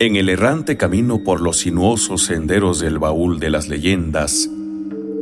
[0.00, 4.50] En el errante camino por los sinuosos senderos del baúl de las leyendas,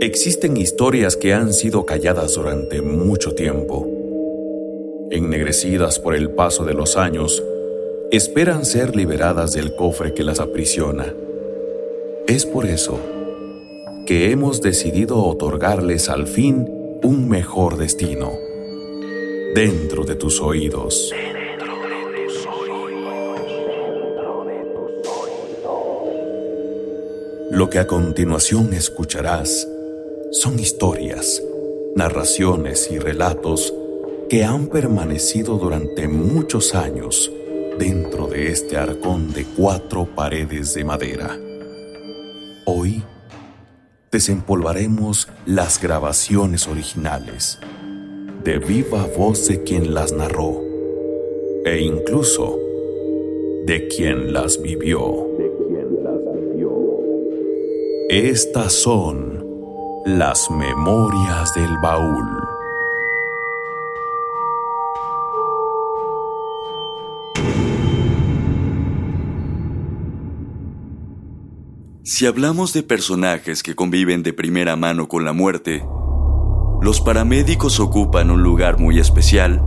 [0.01, 3.87] existen historias que han sido calladas durante mucho tiempo.
[5.11, 7.45] Ennegrecidas por el paso de los años,
[8.11, 11.13] esperan ser liberadas del cofre que las aprisiona.
[12.27, 12.99] Es por eso
[14.07, 16.67] que hemos decidido otorgarles al fin
[17.03, 18.33] un mejor destino.
[19.55, 21.13] Dentro de tus oídos.
[27.53, 29.69] Lo que a continuación escucharás
[30.31, 31.43] son historias,
[31.95, 33.75] narraciones y relatos
[34.31, 37.31] que han permanecido durante muchos años
[37.79, 41.39] dentro de este arcón de cuatro paredes de madera.
[42.65, 43.03] Hoy
[44.11, 47.59] desempolvaremos las grabaciones originales
[48.45, 50.59] de viva voz de quien las narró
[51.67, 52.59] e incluso
[53.67, 55.32] de quien las vivió.
[58.13, 59.43] Estas son
[60.05, 62.27] las memorias del baúl.
[72.03, 75.83] Si hablamos de personajes que conviven de primera mano con la muerte,
[76.83, 79.63] los paramédicos ocupan un lugar muy especial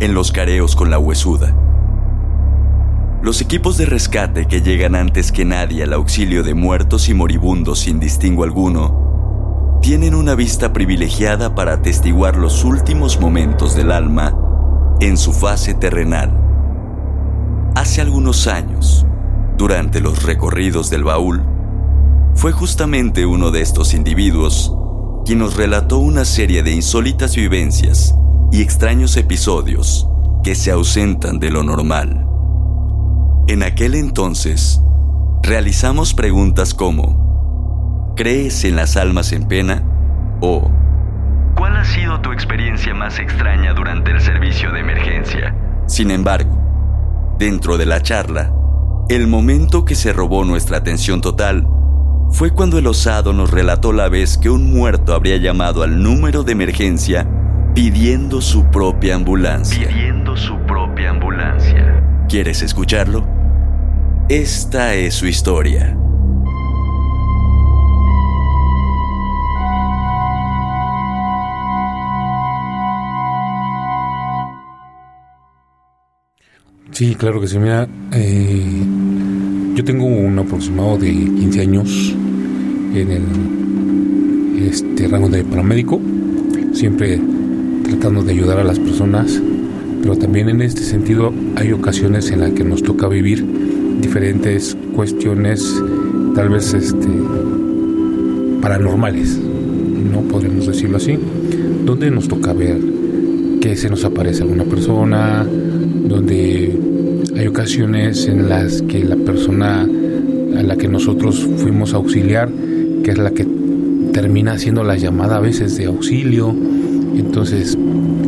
[0.00, 1.65] en los careos con la huesuda.
[3.22, 7.80] Los equipos de rescate que llegan antes que nadie al auxilio de muertos y moribundos
[7.80, 14.36] sin distingo alguno, tienen una vista privilegiada para atestiguar los últimos momentos del alma
[15.00, 16.32] en su fase terrenal.
[17.74, 19.06] Hace algunos años,
[19.56, 21.42] durante los recorridos del baúl,
[22.34, 24.72] fue justamente uno de estos individuos
[25.24, 28.14] quien nos relató una serie de insólitas vivencias
[28.52, 30.06] y extraños episodios
[30.44, 32.25] que se ausentan de lo normal.
[33.48, 34.80] En aquel entonces,
[35.42, 39.84] realizamos preguntas como, ¿crees en las almas en pena?
[40.40, 40.70] o
[41.56, 45.54] ¿cuál ha sido tu experiencia más extraña durante el servicio de emergencia?
[45.86, 46.58] Sin embargo,
[47.38, 48.52] dentro de la charla,
[49.08, 51.68] el momento que se robó nuestra atención total
[52.30, 56.42] fue cuando el osado nos relató la vez que un muerto habría llamado al número
[56.42, 57.26] de emergencia
[57.74, 59.86] pidiendo su propia ambulancia.
[59.86, 62.02] Pidiendo su propia ambulancia.
[62.28, 63.35] ¿Quieres escucharlo?
[64.28, 65.96] Esta es su historia.
[76.90, 77.60] Sí, claro que sí.
[77.60, 78.64] Mira, eh,
[79.76, 82.16] yo tengo un aproximado de 15 años
[82.96, 86.00] en el este rango de paramédico,
[86.72, 87.20] siempre
[87.84, 89.40] tratando de ayudar a las personas,
[90.02, 93.65] pero también en este sentido hay ocasiones en las que nos toca vivir
[94.00, 95.82] diferentes cuestiones
[96.34, 97.08] tal vez este
[98.60, 99.38] paranormales,
[100.12, 101.18] no podríamos decirlo así,
[101.84, 102.78] donde nos toca ver
[103.60, 105.46] que se nos aparece alguna persona,
[106.08, 106.78] donde
[107.36, 112.48] hay ocasiones en las que la persona a la que nosotros fuimos a auxiliar,
[113.02, 113.46] que es la que
[114.12, 116.54] termina haciendo la llamada a veces de auxilio,
[117.16, 117.78] entonces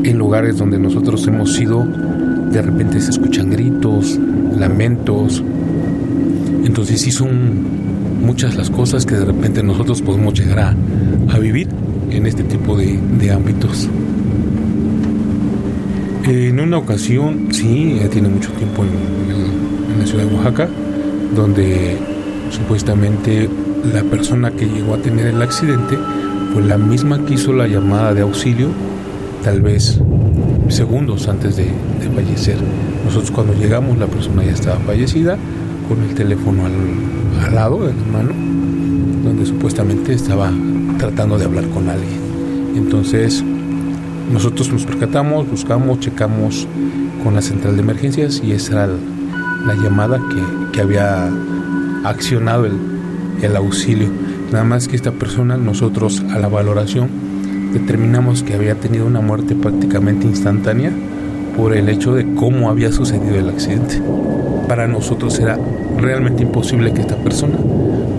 [0.04, 1.86] en lugares donde nosotros hemos ido,
[2.50, 4.18] de repente se escuchan gritos,
[4.56, 5.42] lamentos,
[6.64, 7.78] entonces sí son
[8.22, 10.74] muchas las cosas que de repente nosotros podemos llegar
[11.28, 11.68] a, vivir
[12.10, 13.88] en este tipo de, ámbitos.
[16.24, 20.68] En una ocasión, sí, ya tiene mucho tiempo en, la ciudad de Oaxaca,
[21.34, 21.96] donde
[22.50, 23.48] supuestamente
[23.92, 25.98] la persona que llegó a tener el accidente
[26.52, 28.68] fue la misma que hizo la llamada de auxilio,
[29.42, 30.00] tal vez
[30.68, 32.56] segundos antes de, de fallecer.
[33.04, 35.36] Nosotros cuando llegamos la persona ya estaba fallecida
[35.88, 38.34] con el teléfono al, lado, en la mano,
[39.24, 40.52] donde supuestamente estaba
[40.98, 42.20] tratando de hablar con alguien.
[42.76, 43.42] Entonces,
[44.32, 46.68] nosotros nos percatamos, buscamos, checamos
[47.24, 48.88] con la central de emergencias y esa era
[49.66, 51.30] la llamada que, que había
[52.04, 52.76] accionado el,
[53.40, 54.08] el, auxilio.
[54.52, 57.08] Nada más que esta persona, nosotros a la valoración
[57.72, 60.90] determinamos que había tenido una muerte prácticamente instantánea
[61.56, 64.00] por el hecho de cómo había sucedido el accidente.
[64.68, 65.58] Para nosotros era
[65.96, 67.56] realmente imposible que esta persona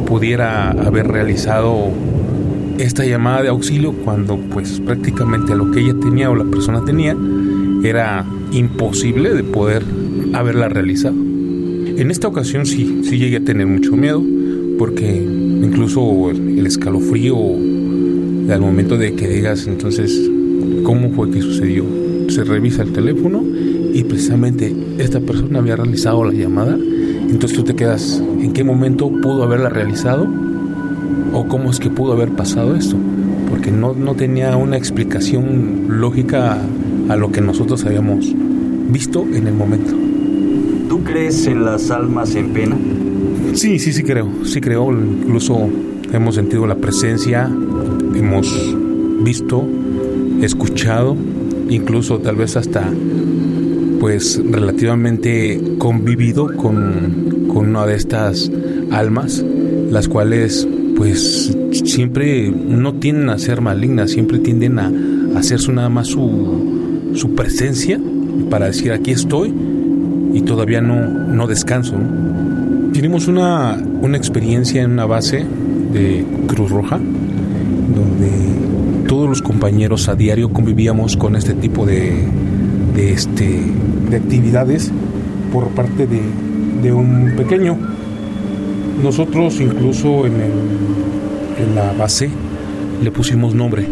[0.06, 1.92] pudiera haber realizado
[2.80, 7.16] esta llamada de auxilio cuando pues prácticamente lo que ella tenía o la persona tenía
[7.84, 9.84] era imposible de poder
[10.34, 11.16] haberla realizado.
[11.16, 14.24] En esta ocasión sí, sí llegué a tener mucho miedo
[14.78, 17.36] porque incluso el, escalofrío
[18.52, 20.30] al momento de que digas entonces
[20.84, 21.86] cómo fue que sucedió
[22.30, 23.44] se revisa el teléfono
[23.94, 26.78] y precisamente esta persona había realizado la llamada
[27.30, 30.28] Entonces tú te quedas, ¿en qué momento pudo haberla realizado?
[31.34, 32.96] ¿O cómo es que pudo haber pasado esto?
[33.50, 36.58] Porque no, no tenía una explicación lógica
[37.08, 38.34] a lo que nosotros habíamos
[38.90, 39.94] visto en el momento.
[40.88, 42.76] ¿Tú crees en las almas en pena?
[43.54, 44.92] Sí, sí, sí creo, sí creo.
[44.92, 45.70] Incluso
[46.12, 47.50] hemos sentido la presencia,
[48.16, 48.76] hemos
[49.24, 49.68] visto,
[50.42, 51.16] escuchado,
[51.70, 52.90] incluso tal vez hasta
[54.00, 58.50] pues relativamente convivido con, con una de estas
[58.92, 59.44] almas,
[59.90, 64.92] las cuales pues siempre no tienden a ser malignas, siempre tienden a,
[65.38, 68.00] hacerse nada más su, su presencia
[68.50, 69.54] para decir aquí estoy
[70.34, 71.96] y todavía no, no descanso.
[72.94, 75.46] Tenemos una, una experiencia en una base
[75.94, 77.00] de Cruz Roja,
[79.08, 82.26] todos los compañeros a diario convivíamos con este tipo de,
[82.96, 83.60] de, este,
[84.10, 84.92] de actividades
[85.52, 86.22] por parte de,
[86.82, 87.78] de un pequeño.
[89.04, 92.30] Nosotros incluso en, el, en la base
[93.04, 93.88] le pusimos nombre,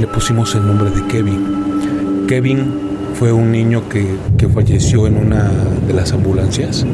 [0.00, 2.26] le pusimos el nombre de Kevin.
[2.26, 2.72] Kevin
[3.14, 4.06] fue un niño que,
[4.38, 5.50] que, falleció en una
[5.86, 6.86] de las ambulancias,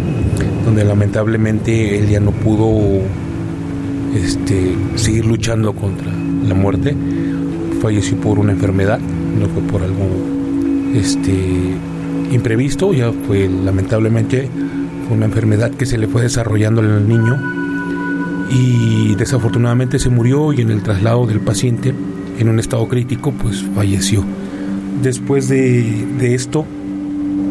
[0.64, 3.00] donde lamentablemente él ya no pudo
[4.14, 6.10] este, seguir luchando contra
[6.46, 6.94] la muerte.
[7.80, 10.06] Falleció por una enfermedad, no fue por algo
[10.94, 11.76] este,
[12.32, 14.48] imprevisto, ya fue lamentablemente
[15.06, 17.40] fue una enfermedad que se le fue desarrollando al niño
[18.50, 21.94] y desafortunadamente se murió y en el traslado del paciente
[22.38, 24.24] en un estado crítico pues falleció.
[25.02, 26.64] Después de, esto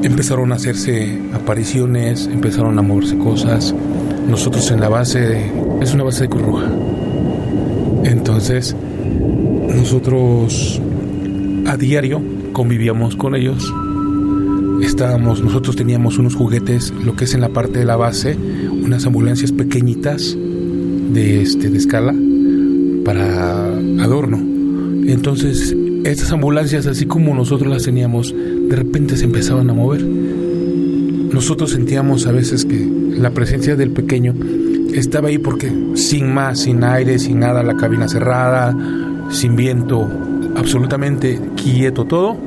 [0.03, 3.73] empezaron a hacerse apariciones, empezaron a moverse cosas.
[4.27, 5.51] Nosotros en la base,
[5.81, 6.71] es una base de Cruz Roja.
[8.07, 8.73] Entonces,
[9.75, 10.81] nosotros
[11.65, 12.21] a diario
[12.53, 13.71] convivíamos con ellos.
[14.81, 18.37] Estábamos, nosotros teníamos unos juguetes, lo que es en la parte de la base,
[18.81, 22.15] unas ambulancias pequeñitas de, este, de escala
[23.03, 23.65] para
[23.99, 24.37] adorno.
[25.07, 25.75] Entonces,
[26.05, 30.01] estas ambulancias, así como nosotros las teníamos, de repente se empezaban a mover.
[30.03, 34.33] Nosotros sentíamos a veces que la presencia del pequeño
[34.93, 38.75] estaba ahí porque sin más, sin aire, sin nada, la cabina cerrada,
[39.29, 40.09] sin viento,
[40.55, 42.37] absolutamente quieto todo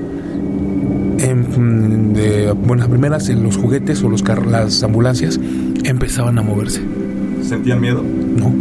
[1.18, 5.38] en, de buenas primeras en los juguetes o los las ambulancias
[5.84, 6.80] empezaban a moverse.
[7.42, 8.02] ¿Sentían miedo?
[8.02, 8.52] No.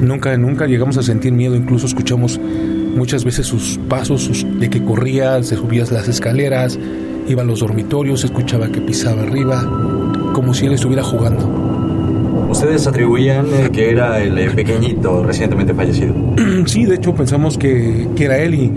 [0.00, 2.38] Nunca, nunca llegamos a sentir miedo, incluso escuchamos
[2.94, 6.78] muchas veces sus pasos, sus, de que corría, se subía las escaleras,
[7.26, 9.62] iba a los dormitorios, escuchaba que pisaba arriba,
[10.34, 11.63] como si él estuviera jugando.
[12.54, 16.14] ¿Ustedes atribuían eh, que era el eh, pequeñito recientemente fallecido?
[16.66, 18.72] Sí, de hecho pensamos que, que era él y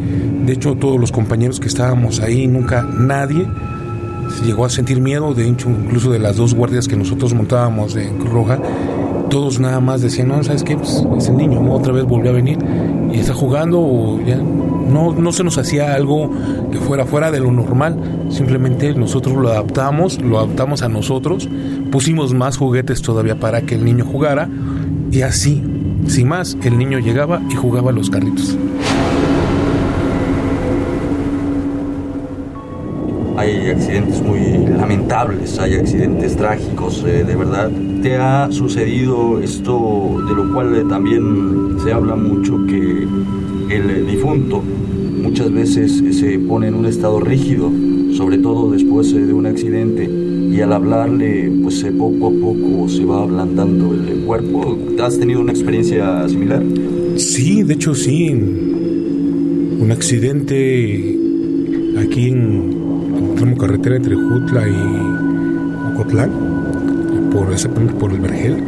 [0.48, 3.46] de hecho, todos los compañeros que estábamos ahí, nunca nadie
[4.46, 5.34] llegó a sentir miedo.
[5.34, 8.60] De hecho, incluso de las dos guardias que nosotros montábamos en Cruz Roja,
[9.30, 10.78] todos nada más decían, no, ¿sabes qué?
[10.78, 12.58] Pues, es el niño, otra vez volvió a venir
[13.12, 13.82] y está jugando.
[13.82, 14.40] O ya,
[14.90, 16.32] no, no se nos hacía algo
[16.72, 18.28] que fuera fuera de lo normal.
[18.30, 21.50] Simplemente nosotros lo adaptamos, lo adaptamos a nosotros.
[21.92, 24.50] Pusimos más juguetes todavía para que el niño jugara.
[25.12, 25.64] Y así,
[26.08, 28.58] sin más, el niño llegaba y jugaba los carritos.
[33.38, 37.70] hay accidentes muy lamentables, hay accidentes trágicos, eh, de verdad.
[38.02, 43.08] ¿Te ha sucedido esto de lo cual eh, también se habla mucho que
[43.70, 44.62] el eh, difunto
[45.22, 47.72] muchas veces se pone en un estado rígido,
[48.14, 50.10] sobre todo después de un accidente?
[50.52, 54.78] Y al hablarle, pues poco a poco se va ablandando el cuerpo.
[55.02, 56.64] ¿Has tenido una experiencia similar?
[57.18, 58.30] Sí, de hecho sí.
[58.32, 61.18] Un accidente
[62.00, 62.78] aquí en
[63.36, 66.32] tramo carretera entre Jutla y Ocotlán,
[67.32, 68.64] por, exactamente por el Vergel,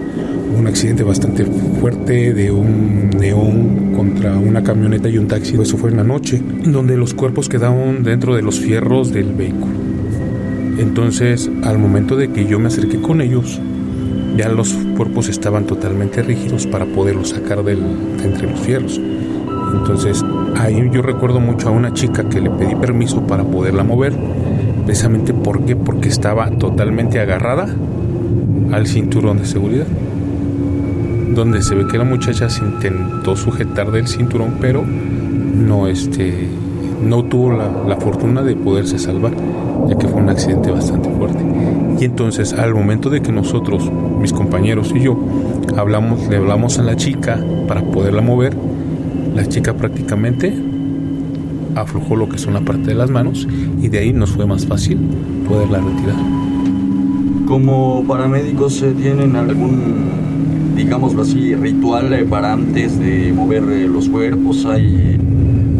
[0.57, 5.59] un accidente bastante fuerte de un neón contra una camioneta y un taxi.
[5.61, 9.73] Eso fue en la noche, donde los cuerpos quedaron dentro de los fierros del vehículo.
[10.77, 13.59] Entonces, al momento de que yo me acerqué con ellos,
[14.37, 17.79] ya los cuerpos estaban totalmente rígidos para poderlos sacar del,
[18.17, 19.01] de entre los fierros.
[19.73, 20.23] Entonces,
[20.55, 24.13] ahí yo recuerdo mucho a una chica que le pedí permiso para poderla mover
[24.85, 27.67] Precisamente ¿por Porque estaba totalmente agarrada
[28.71, 29.87] al cinturón de seguridad.
[31.33, 36.47] Donde se ve que la muchacha se intentó sujetar del cinturón, pero no, este,
[37.05, 39.33] no tuvo la, la fortuna de poderse salvar,
[39.87, 41.39] ya que fue un accidente bastante fuerte.
[41.99, 45.19] Y entonces, al momento de que nosotros, mis compañeros y yo,
[45.77, 48.55] hablamos, le hablamos a la chica para poderla mover,
[49.35, 50.53] la chica prácticamente
[51.75, 53.47] aflojó lo que son la parte de las manos
[53.81, 54.97] y de ahí nos fue más fácil
[55.47, 56.15] poderla retirar.
[57.47, 60.09] Como paramédicos eh, tienen algún,
[60.79, 65.19] digámoslo así, ritual eh, para antes de mover eh, los cuerpos, hay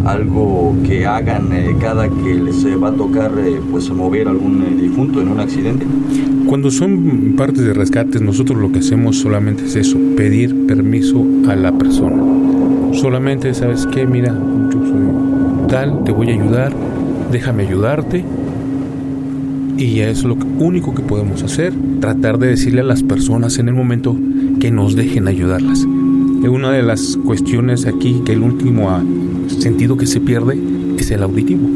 [0.05, 3.31] algo que hagan cada que les va a tocar
[3.71, 5.85] pues mover algún difunto en un accidente.
[6.47, 11.55] Cuando son partes de rescates, nosotros lo que hacemos solamente es eso, pedir permiso a
[11.55, 12.21] la persona.
[12.93, 14.05] Solamente, ¿sabes qué?
[14.05, 14.33] Mira,
[14.71, 16.73] yo soy tal, te voy a ayudar,
[17.31, 18.25] déjame ayudarte.
[19.77, 23.75] Y es lo único que podemos hacer, tratar de decirle a las personas en el
[23.75, 24.17] momento
[24.59, 25.85] que nos dejen ayudarlas.
[25.85, 28.89] Una de las cuestiones aquí, que el último
[29.47, 30.59] sentido que se pierde,
[30.97, 31.67] es el auditivo.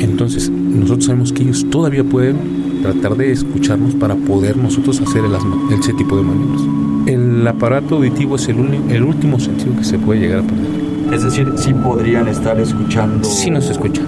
[0.00, 2.36] Entonces, nosotros sabemos que ellos todavía pueden
[2.82, 5.32] tratar de escucharnos para poder nosotros hacer el,
[5.78, 6.62] ese tipo de maniobras.
[7.06, 8.58] El aparato auditivo es el,
[8.90, 11.14] el último sentido que se puede llegar a perder.
[11.14, 13.24] Es decir, si podrían estar escuchando.
[13.24, 14.02] Sí nos escucha.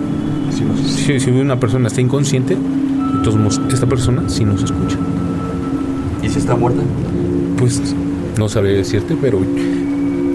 [0.87, 2.57] Si, si una persona está inconsciente,
[3.15, 4.97] entonces esta persona sí nos escucha.
[6.23, 6.83] ¿Y si está muerta?
[7.61, 7.81] Pues
[8.39, 9.41] no sabría decirte, pero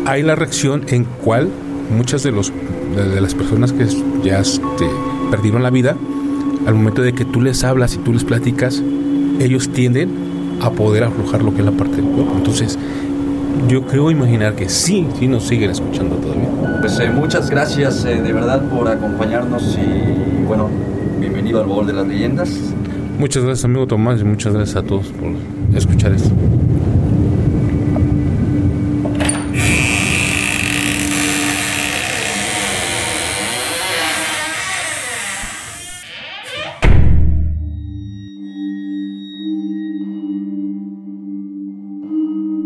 [0.06, 1.50] hay la reacción en cual
[1.96, 2.54] muchas de los
[2.96, 3.86] de las personas que
[4.24, 4.88] ya este,
[5.30, 5.98] perdieron la vida
[6.66, 8.82] al momento de que tú les hablas y tú les platicas,
[9.40, 10.10] ellos tienden
[10.62, 12.34] a poder aflojar lo que es la parte del cuerpo.
[12.38, 12.80] Entonces,
[13.68, 16.80] yo creo imaginar que sí, sí nos siguen escuchando todavía.
[16.82, 20.70] Pues eh, muchas gracias eh, de verdad por acompañarnos y bueno,
[21.20, 22.50] bienvenido al Bowl de las Leyendas.
[23.20, 25.32] Muchas gracias amigo Tomás y muchas gracias a todos por
[25.76, 26.32] escuchar esto.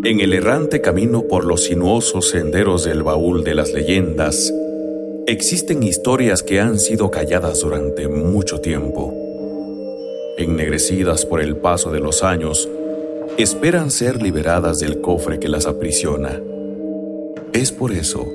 [0.01, 4.53] En el errante camino por los sinuosos senderos del baúl de las leyendas,
[5.27, 9.13] existen historias que han sido calladas durante mucho tiempo.
[10.37, 12.69] Ennegrecidas por el paso de los años,
[13.37, 16.41] esperan ser liberadas del cofre que las aprisiona.
[17.51, 18.25] Es por eso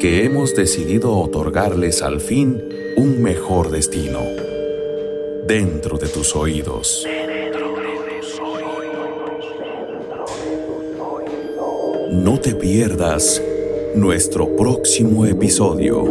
[0.00, 2.60] que hemos decidido otorgarles al fin
[2.96, 4.18] un mejor destino,
[5.46, 7.06] dentro de tus oídos.
[12.16, 13.42] No te pierdas
[13.94, 16.02] nuestro próximo episodio.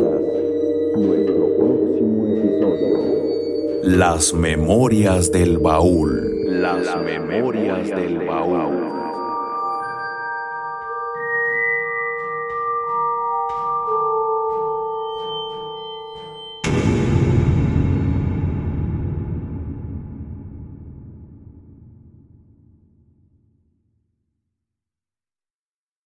[0.95, 3.97] Nuestro próximo episodio.
[3.97, 6.61] Las memorias del baúl.
[6.61, 8.84] Las memorias del baúl.